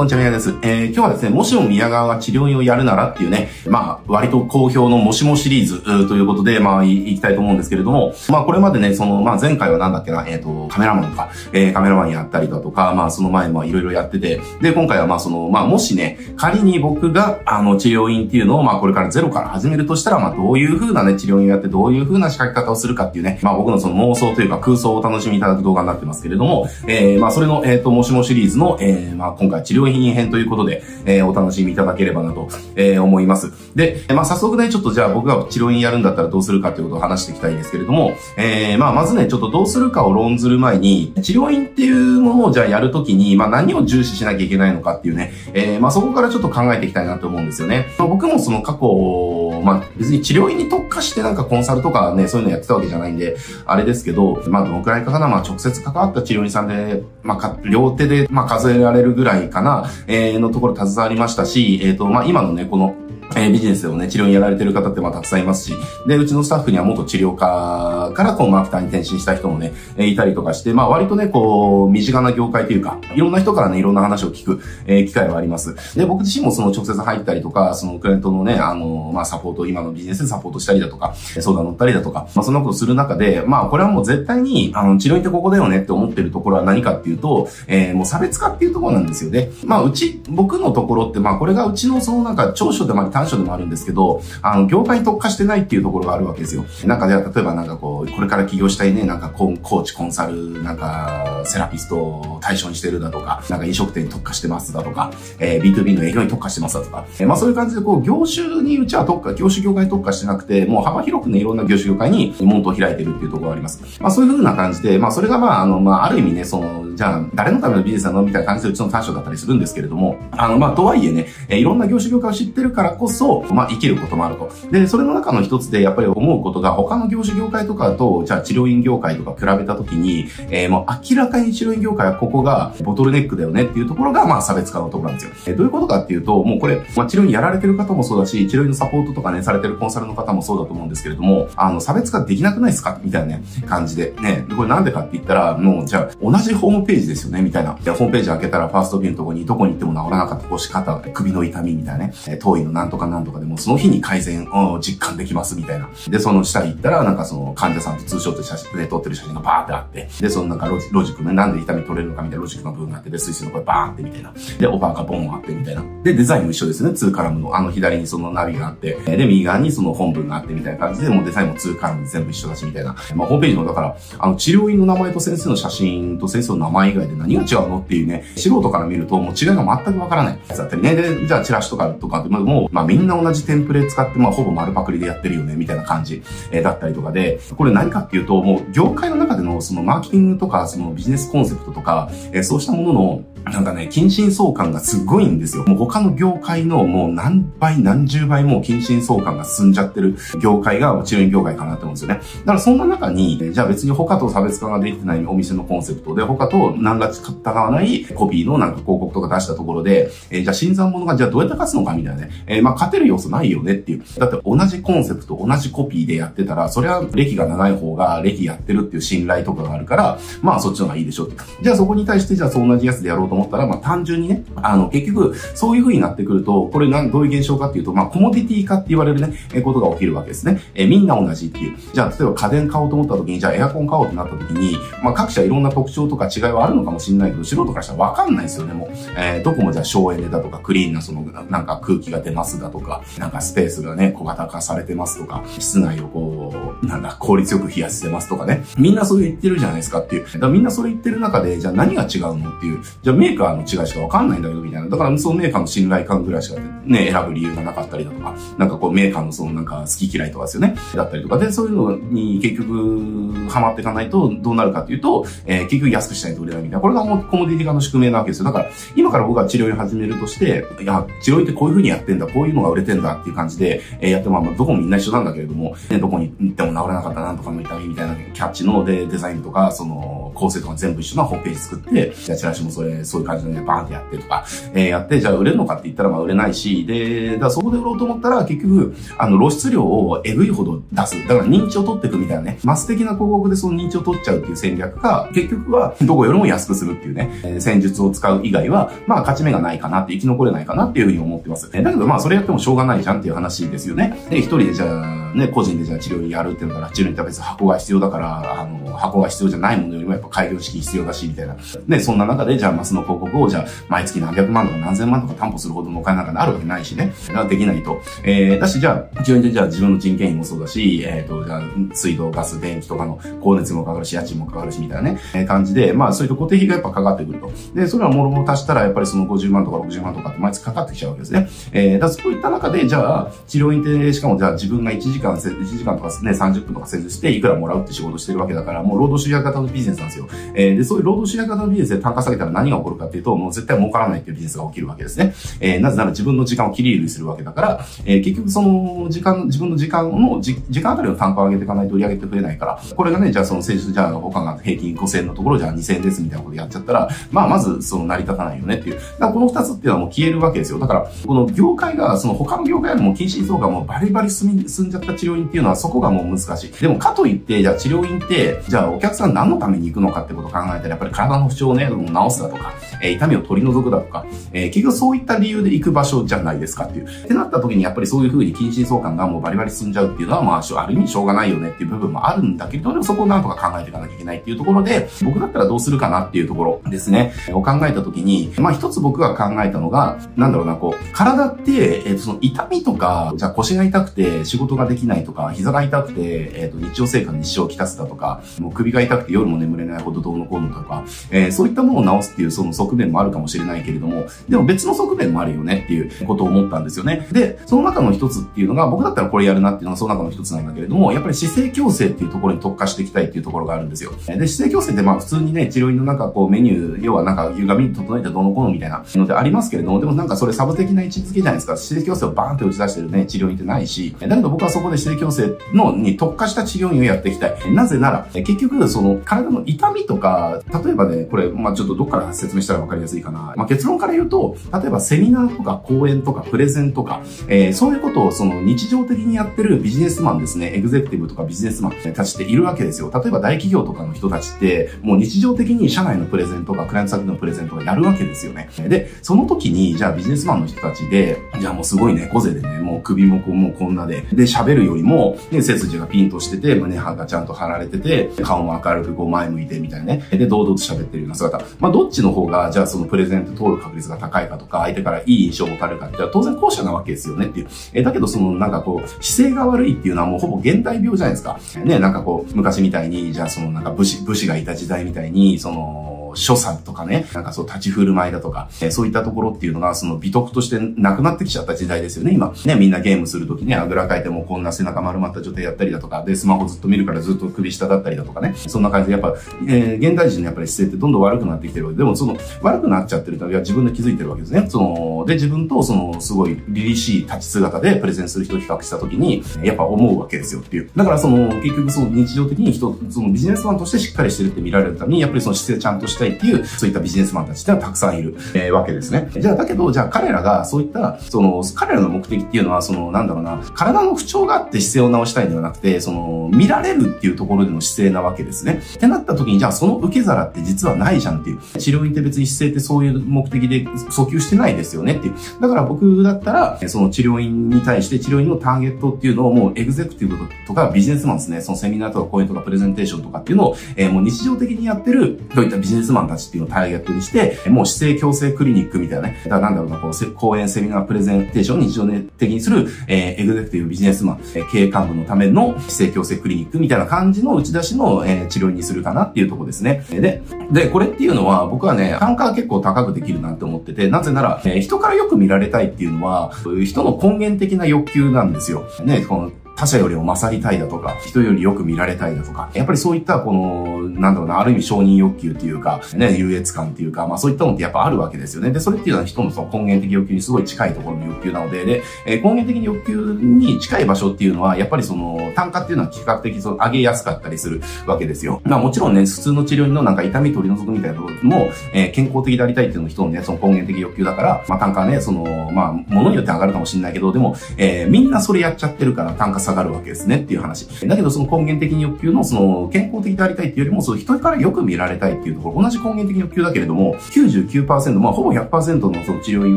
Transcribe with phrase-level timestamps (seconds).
[0.00, 0.56] こんにちは、宮です。
[0.62, 33.52] えー、今日はですね、もしも宮川が治療院をやるならっていうね、まあ、割と好評のもしもシリーズということで、まあ、いいきたいと思うんですけれども、まあ、これまでね、その、まあ、前回はなんだっけな、えっ、ー、と、カメラマンとか、えー、カメラマンやったりだとか、まあ、その前、まあ、いろいろやってて、で、今回はまあ、その、まあ、もしね、仮に僕が、あの、治療院っていうのを、まあ、これからゼロから始めるとしたら、まあ、どういう風なね、治療院をやって、どういう風な仕掛け方をするかっていうね、まあ、僕のその妄想というか空想をお楽しみいただく動画になってますけれども、えー、まあ、それの、えっ、ー、と、もしもシリーズの、えー、まあ、今回治療院品編ということで、えー、お楽しみいただければなと、えー、思います。
[33.74, 47.86] で、まあ、早速ね、ちょっとじゃあ僕が治療院やるんだったらどうするかということを話していきたいんですけれども、えー、まあ、まずね、ちょっとどうするかを論ずる前に、治療院っていうものをじゃあやるときに、まあ、何を重視しなきゃいけないのかっていうね、えー、まあ、そこからちょっと考えていきたいなと思うんですよね。
[47.98, 53.36] 僕もその過去、まあ、別に治療院に特化してなんかコンサルとかね、そういうのやってたわけじゃないんで、
[53.66, 62.94] あれですけど、まあ、どのくらいかかな、まあ、直接関わった治療院さんで、まあ、両手で、まあ、数えられるぐらいかな、えー、のところ携わりましたし、えっ、ー、と、まあ、今のね、この、
[63.36, 65.74] えー、ビジネスをね、治療にやられてる方ってまあたくさんいますし、
[66.06, 75.96] で、うちのスタッフには元治療家からこうマーケターに転身した人もね、えー、いたりとかして、まあ割とね、こう、身近な業界というか、いろんな人からね、いろんな話を聞く、えー、機会はあります。
[75.96, 89.50] で、僕自身もその直接入ったりとか、そのクライアントのね、あの、まあサポート、今のビジネスでサポートしたりだとか、相談乗ったりだとか、まあそんなことする中で、まあこれはもう絶対に、あの、治療院ってここだよねって思ってるところは何かっていうと、えー、もう差別化っていうところなんですよね。
[89.64, 96.64] まあうち、僕のところって、まあこれがうちのそのなんか長所でもあ短所でもあるんですけど、あの、業界に特化してないっていうところがあるわけですよ。
[96.86, 113.82] なんかで、例えばなんかこう、これから起業したいね、なんかコーチ、コンサル、なんか、セラピストを対象にしてるだとか、なんか飲食店に特化してますだとか、えー、B2B の営業に特化してますだとか、えー、まあそういう感じでこう、業種にうちは特化、業種業界に特化してなくて、もう幅広くね、いろんな業種業界に門戸を開いてるっていうところがあります。
[114.00, 124.50] まあそういう風な感じで、まあそれがまあ、あの、まあある意味ね、その、じゃあ、誰のためのビジネスなのみたいな感じでうちの短所だったりするんですけれども、あの、まあとはいえね、えー、いろんな業種業界を知ってるからこそ、そまあ生きることもあると。
[124.70, 135.34] で、それの中の一つでやっぱり思うことが、他の業種業界とかと、じゃあ治療院業界とか比べたときに、えー、もう明らかに治療院業界はここがボトルネックだよねっていうところが、まあ差別化のところなんですよ。
[135.46, 143.00] えー、どういうことかっていうと、もうこれ、まあ治療院やられてる方もそうだし、治療院のサポートとかね、されてるコンサルの方もそうだと思うんですけれども、あの、差別化できなくないですか？
[143.02, 144.14] みたいなね、感じで。
[144.20, 147.76] ね、これなんでかって言ったら、もうじゃあ同じホームページですよね、みたいな。
[147.80, 155.88] じゃあホームページ開けたらファーストビューのとこにどこに行っても治らなかった腰肩、首の痛みみたいなね、頭位のなんとかなんとかでもその日に改善を実感できますみたいな。
[156.08, 164.32] で、その下行ったら、なんかその患者さんとツーショット写真で撮ってる写真がバーってあって、で、そのなんかロジロジックね、なんで痛み取れるのかみたいなロジックの部分があって、で、スイスのこれバーってみたいな。
[164.58, 165.84] で、オファーがボンあってみたいな。
[166.02, 166.90] で、デザインも一緒ですね。
[166.90, 172.96] 2カラムの、あの左にそのナビがあって、で、右側にその本文があってみたいな感じで、もうデザインも2カラム全部一緒だしみたいな。
[173.14, 180.94] まあ、ホームページの、だから、あの、治療院の名前と先生の写真と先生の名前以外で何が違うのっていうね、素人から見るともう違いが全くわからないだったりね。
[180.94, 195.64] で、じゃあチラシとかとかって、もう、まあみんな同じテンプレ使って、まあほぼ丸パクリでやってるよね、みたいな感じじ、えだったりとかで、これ何かっていうと、もう業界の中でのそのマーケティングとか、そのビジネスコンセプトとか、えそうしたもののなんかね、近親相関がすごいんですよ。
[195.64, 202.20] もう他の業界のもう何倍何十倍も近親相関が進んじゃってる業界が治療院業界かなって思うんですよね。
[202.40, 212.30] だからそんな中に、じゃあ別に他と差別化ができてないお店のコンセプトで、他と何がったがわないコピーのなんか広告とか出したところで、えー、じゃあ新参者がじゃあどうやって勝つのかみたいなね。
[212.46, 214.04] えー、まあ勝てる要素ないよねっていう。
[214.18, 221.36] だって同じコンセプト、同じコピーでやってたら、それは歴が長い方が歴やってるっていう信頼とかがあるから、まあそっちの方がいいでしょって。
[221.62, 230.60] じゃあそこに対してじゃあそう同じやつでやろうと思ったら、まあ単純にね、あの、結局、そういう風になってくると、これなん、どういう現象かっていうと、まあ、コモディティ化って言われるね、えことが起きるわけですね。
[230.74, 231.76] えみんな同じっていう。
[231.92, 238.88] じゃあ、例えば家電買おうと思った時に、じゃあエアコン買おうってなった時に、まあ、各社いろんな特徴とか違いはあるのかもしれないけど、素人からしたらわかんないですよね、もう。
[239.16, 248.64] えー、どこもじゃあ省エネだとか、クリーンなその、なんか空気が出ますだとか、なんかスペースがね、小型化されてますとか、室内をこう、なんだ、効率よく冷やしてますとかね。
[248.78, 250.24] みんなそう言ってるじゃないですかっていう。
[250.24, 252.80] だからみんなそれ言ってる中で、じゃあ何が違うのっていう。
[253.02, 254.88] じゃあメーカーの違いしかわかんないんだけど、みたいな。
[254.88, 260.74] だからそのメーカーの信頼感ぐらいしかね、選ぶ理由がなかったりだとか、なんかこうメーカーのそのなんか好き嫌いとかですよね。
[260.94, 266.80] だったりとかで、そういうのに結局ハマっていかないとどうなるかっていうと、えー、結局安くしないと売れないみたいな。
[266.80, 268.44] これがもうコモディティ化の宿命なわけですよ。
[268.46, 291.28] だから今から僕が治療院始めるとして、いや、治療院ってこういう風にやってんだ、こういうのが売れてんだっていう感じで、えー、やっても、まあ、どこもみんな一緒なんだけれども、ね、どこに行っても治らなかったなんとかの痛みみたいなキャッチのでデザインとか、その構成とか全部一緒なホームページ作って、じゃあチラシもそれ、そういう感じで、バーンってやってとか、えー、やって、じゃあ売れるのかって言ったらまあ売れないし、で、だそこで売ろうと思ったら結局、あの露出量をえぐいほど出す。
[291.28, 301.70] だから認知を取っていくみたいなね、マス的な広告でその認知を取っちゃうっていう戦略が、結局はどこよりも安くするっていうね、えー、戦術を使う以外は、まあ勝ち目がないかなって生き残れないかなっていうふうに思ってます。
[301.70, 304.16] だけどまあそれやってもしょうがないじゃんっていう話ですよね。
[304.30, 311.56] で、一人でじゃあね、個人でじゃあ治療院やるっていうのから、治療院って別に箱が必要だから、あの、箱が必要じゃないものよりもやっぱ開業資金必要だし、みたいな。
[311.88, 317.12] で、そんな中でじゃあマスの広告をじゃあ毎月何百万とか何千万とか担保するほどのお金なんかあるわけないしね。
[317.48, 318.00] できないと。
[318.22, 321.62] えー、だしじゃあ、治療院でじゃあ自分の人件費もそうだし、えっ、ー、と、じゃあ
[321.94, 327.52] 水道、ガス、電気とかの光熱もかかるし、家賃もかかるし、みたいなね、えー、感じで、まあそういった固定費がやっぱかかってくると。
[327.74, 331.48] で、それはもろもろ足したらやっぱりその50万とか60万とかって毎月かかってきちゃうわけですね。
[331.72, 340.28] えー、だそういった中で、じゃあ、治療院って、しかもじゃあ自分が1時間、1時間とかね、30分とか施術して、いくらもらうって仕事してるわけだから、もう労働集約型のビジネスなんですよ。
[340.54, 345.34] えー、で、そういう労働集約型のビジネスで単価下げたら何が起こるかっていうと、もう絶対儲からないっていうビジネスが起きるわけですね。
[345.60, 358.96] えー、なぜなら自分の時間を切り売りするわけだから、えー、結局その時間、自分の時間の、時間あたりの単価を上げていかないと売り上げてくれないから、これがね、じゃあその施術、じゃあ他が平均5000円のところじゃあ2000円ですみたいなことやっちゃったら、まあまずその成り立たないよねっていう。
[358.96, 360.78] だからこの2つっていうのはもう消えるわけですよ。
[360.78, 366.72] だから、この業界が、その他の業界よりも近親相がもうバリバリ進み、進んじゃった治療院っていうのはそこがもう難しい。
[366.72, 377.06] でもかといって、じゃあ治療院って、じゃあお客さん何のために行くのかってことを考えたら、やっぱり体の不調をね、治すだとか、えー、痛みを取り除くだとか、えー、結局そういった理由で行く場所じゃないですかっていう。
[377.06, 387.32] ってなった時にやっぱりそういう風に近親相関がもうバリバリ進んじゃうっていうのは、まあ、ある意味しょうがないよねっていう部分もあるんだけど、でもそこをなんとか考えていかなきゃいけないっていうところで、僕だったらどうするかなっていうところですね。
[387.52, 396.20] を考えた時に、まあ一つ僕が考えたのが、なんだろうな、こう、体って、えっ、ー、と、その痛みとか、じゃあ腰が痛くて仕事ができきないとか、膝が痛くて、
[396.54, 407.26] えっ、ー、と、日常生活に支障をきたすだとか、もう首が痛くて夜も眠れないほどどうのこうのとか、えー、そういったものを治すっていうその側面もあるかもしれないけれども、でも別の側面もあるよねっていうことを思ったんですよね。
[407.32, 414.12] で、その中の一つっていうのが、僕だったらこれやるなっていうのがその中の一つなんだけれども、やっぱり姿勢矯正っていうところに特化していきたいっていうところがあるんですよ。
[414.26, 421.76] で、姿勢矯正ってまあ普通にね、治療院の中こうメニュー、要はなんか歪みに整えてどうのこうのみたいなのでありますけれども、でもなんかそれサブ的な位置づけじゃないですか。
[421.76, 427.72] 姿勢矯正をバーンって打ち出してるね、治療院ってないし、だけど僕はそこで姿勢矯正のに特化した治療院をやっていきたい。
[427.72, 433.54] なぜなら、結局その体の痛みとか、例えばね、これ、まあちょっとどっから説明したらわかりやすいかな。
[433.56, 443.10] まあ結論から言うと、例えばセミナーとか講演とかプレゼンとか、えー、そういうことをその日常的にやってるビジネスマンですね、エグゼクティブとかビジネスマンたちっているわけですよ。
[443.12, 448.68] 例えば大企業とかの人たちって、もう日常的に社内のプレゼンとかクライアント先のプレゼンとかやるわけですよね。
[448.88, 460.26] で、その時に、じゃあビジネスマンの人たちで、じゃあもうすごい猫背でね、もう首もこうもうこんなで、で、喋るよりも、ね、背筋がピンとしてて、胸がちゃんと張られてて、顔も明るくこう前向いてみたいなね。
[460.30, 461.60] で、堂々と喋ってるような姿。
[461.78, 467.68] まあ、どっちの方が、じゃあそのプレゼント通る確率が高いかとか、相手からいい印象を持たれるかって当然後者なわけですよねっていう。
[467.92, 471.58] え、だけどそのなんかこう、姿勢が悪いっていうのはもうほぼ現代病じゃないですか。
[471.84, 482.52] ね、なんかこう、昔みたいに、じゃあそのなんか武士、武士がいた時代みたいに、その、所作とかね、なんかそう立ち振る舞いだとか、えー、そういったところっていうのが、その美徳としてなくなってきちゃった時代ですよね、今。
[482.64, 489.34] ね、みんなゲームするときね、あぐらかいてもこんな背中丸まった状態やったりだとか、で、スマホずっと見るからずっと首下だったりだとかね、そんな感じで、やっぱ、
[489.66, 494.66] えー、現代人のやっぱり姿勢ってどんどん悪くなってきてるわけで、でもその、悪くなっちゃってるとは自分で気づいてるわけですね。
[494.68, 500.90] その、で、自分とその、すごい、凛々しい立ち姿でプレゼンする人を比較したときに、やっぱ思うわけですよっていう。
[500.94, 509.28] だからその、結局その日常的に人、そのビジネスマンとしてしっかりしてるって見られるために、やっぱりその姿勢ちゃんとしたいっていう、そういったビジネスマンたちってのはたくさんいる、えー、わけですね。
[509.36, 518.82] じゃあ、だけど、じゃあ彼らがそういった、その、彼らの目的っていうのは、その、なんだろうな、体の不調があって姿勢を直したいんではなくて、その、見られるっていうところでの姿勢なわけですね。
[518.94, 521.60] ってなった時に、じゃあその受け皿って実はないじゃんっていう。
[521.78, 525.34] 治療院って別に姿勢ってそういう目的で訴求してないですよねっていう。
[525.60, 530.36] だから僕だったら、その治療院に対して治療院のターゲットっていうのをもうエグゼクティブ
[530.66, 539.40] とかビジネスマンですね、そのセミナーとか講演とかプレゼンテーションとかっていうのを、えー、もう日常的にやってる、そういったビジネスマンたちっていうのをターゲットにして、もう姿勢矯正クリニックみたいなね。
[539.44, 550.04] だからなんだろうな、こう、講演、セミナー、プレゼンテーションを日常的にする、えー、エグゼクティブビジネスマン、えー、経営幹部のための姿勢矯正クリニックみたいな感じの打ち出しの、えー、治療にするかなっていうところですね。
[550.10, 558.84] で、で、これっていうのは僕はね、単価は結構高くできるなって思ってて、なぜなら、えー、人からよく見られたいっていうのは、そういう人の根源的な欲求なんですよ。
[559.04, 568.72] ね、この他者よりも勝りたいだとか、人よりよく見られたいだとか、やっぱりそういったこの、なんだろうな、ある意味承認欲求っていうか、ね、優越感っていうか、まあそういったのってやっぱあるわけですよね。
[568.72, 578.60] で、それっていうのは人のその根源的欲求にすごい近いところの欲求なので、で、えー、根源的欲求に近い場所っていうのは、やっぱりその、単価っていうのは比較的その上げやすかったりするわけですよ。
[578.64, 590.86] まあもちろんね、普通の治療院のなんか痛み取り除くみたいなところも、えー、健康的でありたいっていうの人のね、その根源的欲求だから、まあ単価ね、その、まあ、ものによって上がるかもしれないけど、でも、えー、みんなそれやっちゃってるから単価下がるわけですねっていう話。
[591.06, 599.76] だけどその根源的に欲求のその、健康的でありたいっていうよりも、その人からよく見られたいっていうところ、同じ根源的欲求だけれども、99%、まあほぼ100%のその治療院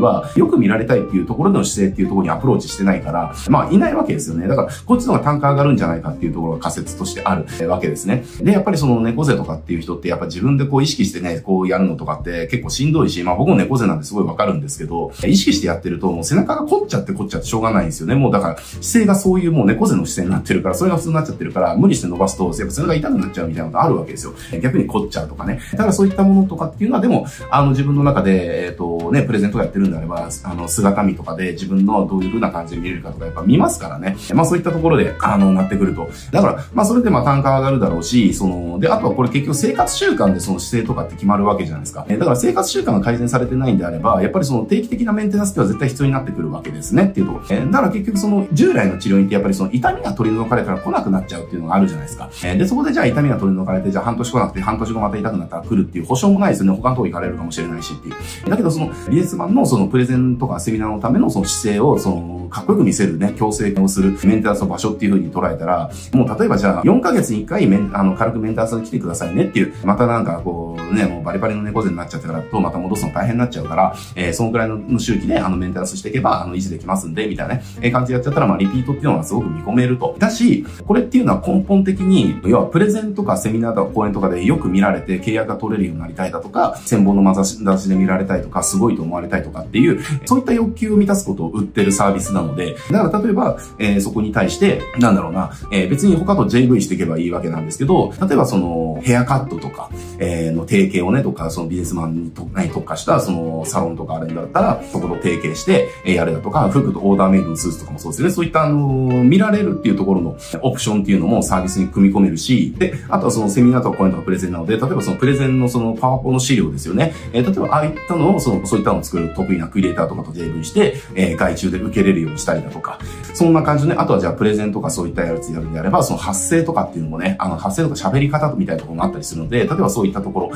[0.00, 4.48] は、よく見られたいっていうところでの姿勢っていうところにアプローチしてないから、まあいないわけですよね。
[4.48, 8.24] だから、こっちの方が単価上がるるんじゃないかっていうところが仮説としてあるわけですね。
[8.40, 18.14] で、やっぱりその猫背とかっていう人って、やっぱ自分でこう意識してね、こうやるのとかって結構しんどいし、まあ僕も猫背なんですごいわかるんですけど、意識してやってるともう背中が凝っちゃって凝っちゃってしょうがないんですよね。
[18.14, 24.34] もうだから姿勢がそういうもう猫背の姿勢になってるから、それが普通になっちゃってるから、無理して伸ばすと、やっぱ背中痛くなっちゃうみたいなことあるわけですよ。
[24.60, 25.60] 逆に凝っちゃうとかね。
[25.72, 34.16] だからそういったものとかっていうのは、でも、あの自分の中で、えっ、ー、とね、プレゼントやってるんであれば、あの姿見とかで自分のどういう風な感じで見れるかとかやっぱ見ますからね。
[34.34, 36.08] まあそういったところで、あの、なってくると。
[36.30, 42.06] だから、まあそれでまあ単価上がるだろうし、その、で、あとはこれ結局生活習慣でその姿勢とかって決まるわけじゃないですか。
[42.08, 47.44] えだから生活習慣が改善されてないんであれば、やっぱりその定期的なメンテナンスっては絶対必要になってくるわけですねっていうところ。
[47.50, 52.30] えだから結局その従来の治療院ってやっぱりその痛みが取り除かれたら来なくなっちゃうっていうのがあるじゃないですか。
[52.44, 56.76] えで、そこでじゃあ痛みが取り除かれて、じゃあ半年来なくて半年後また痛くなったら来るっていう保証もないですよね。
[56.76, 58.50] 他のとこ行かれるかもしれないしっていう。
[58.50, 80.16] だけどその美術マンのそのプレゼンとかセミナーのためのその姿勢をそのかっこよく見せるね、強制をするメンテナンスの場所っていう風に捉えたら、もう例えばじゃあ4ヶ月に1回あの軽くメンターさん来てくださいねっていう、またなんかこうね、もうバリバリの猫背になっちゃってからとまた戻すの大変になっちゃうから、えー、そのくらいの周期であのメンテナンスしていけば、あの維持できますんで、みたいなね、えー、感じでやっちゃったら、まあリピートっていうのがすごく見込めると。
[80.18, 87.58] だし、これっていうのは根本的に、要はプレゼンとかセミナーとか講演とかでよく見られて契約が取れるようになりたいだとか、千本のまざし
[87.88, 108.34] で見られたいとか、すごいと思われたいとかっていう、そういった欲求を満たすことを売ってるサービスなので、だから例えば、えー、そこに対して、なんだろうな、えー、別に他と JV していけばいいわけなんですけど、例えばその、ヘアカットとか、えー、の提携をね、とか、そのビジネスマンに特化した、その、サロンとかあるんだったら、そこと提携して、え、やるだとか、服とオーダーメイドのスーツとかもそうですよね。
[108.34, 117.12] そういった、あの見られるっていうところのオプションっていうのもサービスに組み込めるし、で、あとはそのセミナーとかコメントとかプレゼンなので、例えばそのプレゼンのそのパワポの資料ですよね。
[117.32, 122.98] えー、例えばああいったのを、その、そういったのを作る得意なクリエイターとかと JV して、えー、外注で受けれるようにしたりだとか、
[123.34, 130.52] そんな感じでね、あとはじゃあプレゼンとかそういったやつやるんであれば、その発声とかっていうのもね、あの発声とか喋り方みたいなところもあったりするので、例えばそういったところ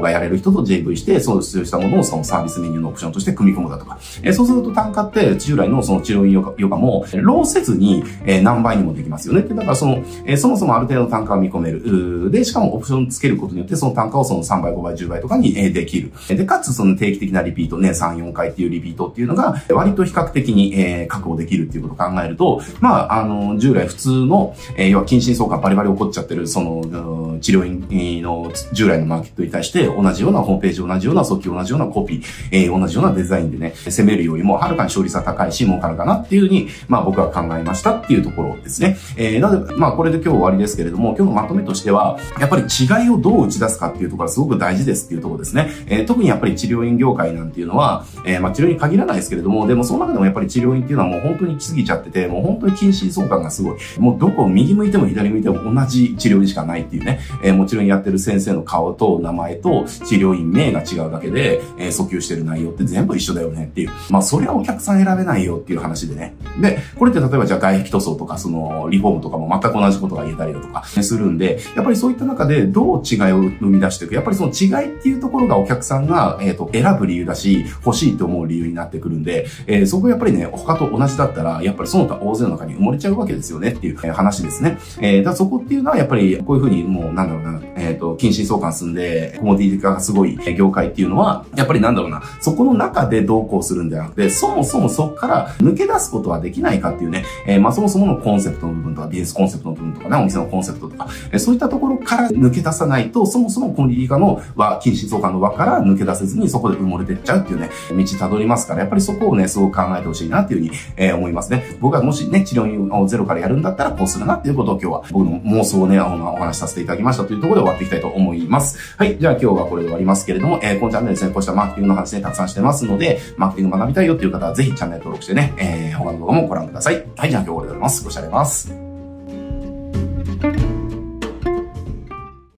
[0.00, 3.98] がやれる人と JV して、そうしたものをそのサービスメニューのオプションとして組み込むだとか。
[4.22, 9.42] え、そうすると単価って従来のその治療院ヨガも、ローせずに、え、何倍にもできますよね。
[9.42, 12.30] だからその、え、そもそもある程度単価を見込める。
[12.30, 16.12] で、しかもオプションつけることによって、その単価をその3倍、5倍、10倍とかに、え、できる。
[16.28, 38.96] で、かつその定期的なリピートね、3、4回っていうリピートっていうのが、割と比較的に、え、確保できるっていうことを考えると、まあ、あの、従来普通の、え、要は近親相関バリバリ起こっちゃってる、その、治療院の従来のマーケット対して、同じようなホームページ、同じような訴求、同じようなコピー、えー、同じようなデザインでね、攻めるよりも、はるかに勝率は高いし、儲かるかなっていうふうに、まあ僕は考えましたっていうところですね。
[39.16, 45.68] えー、なので、まあこれで今日終わりですけれども、今日のまとめとしては、やっぱり違いをどう打ち出すかっていうところがすごく大事ですっていうところですね。
[45.86, 53.78] えー、特にやっぱり治療院業界なんていうのは、えー、まあ治療に限らないですけれども、でもその中でもやっぱり治療院っていうのはもう本当に来すぎちゃってて、もう本当に近親相関がすごい。
[53.98, 57.20] もうどこを右向いても左向いても同じ治療にしかないっていうね。
[57.42, 63.90] えー、もちろんやってる先生の顔と名前前と治療院名が違うだけで、えー、訴求してる内容って全部一緒だよねっていう。
[64.10, 66.34] まあそりゃお客さん選べないよっていう話でね。
[66.60, 74.14] で、これって例えばじゃあ外壁塗装とかそのリフォームとかも全く同じことが言えたりだとかするんで、やっぱりそういった中でどう違いを生み出していく。
[74.14, 84.78] やっぱりその違いっていうところがお客さんが、えっ、ー、と、選ぶ理由だし、欲しいと思う理由になってくるんで、えー、そこやっぱりね、他と同じだったら、やっぱりその他大勢の中に埋もれちゃうわけですよねっていう、話ですね。
[85.00, 111.76] えー、だそこっていうのはやっぱりこういうふうにもうなんだろうな、えっ、ー、と、近親相関進んで、コモディティ化がすごい業界っていうのは、やっぱりなんだろうな、そこの中でどうこうするんじゃなくて、そもそもそこから抜け出すことはできないかっていうね、えー、まあそもそものコンセプトの部分とか、ビジネスコンセプトの部分とかね、お店のコンセプトとか、えー、そういったところから抜け出さないと、そもそもコモディティ化の輪、近親相関の輪から抜け出せずにそこで埋もれてっちゃうっていうね、道辿りますから、やっぱりそこをね、すごく考えてほしいなっていうふうに、えー、思いますね。
[111.80, 116.06] 僕がもしね、治療をゼロからやるんだったらこうするなっていうことを今日は僕の妄想をね、お
[116.36, 118.94] 話しさせていただきましたというところで終わっていきたいと思います。
[118.96, 119.19] はい。
[119.20, 127.06] じゃあ今日はこれで終わりますけれども、えー、このチャンネルですね、こうしたマーケティングの話ね、たくさんしてますので、マーケティング学びたいよっていう方はぜひチャンネル登録してね、えー、他の動画もご覧ください。
[127.16, 127.30] はい。
[127.30, 128.02] じゃあ今日はこれで終わります。
[128.02, 128.89] ご視聴ありがとうございます。